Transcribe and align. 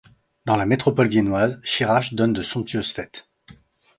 Dans 0.45 0.55
la 0.55 0.65
métropole 0.65 1.09
viennoise, 1.09 1.61
Schirach 1.63 2.15
donne 2.15 2.33
de 2.33 2.41
somptueuses 2.41 2.91
fêtes. 2.91 3.27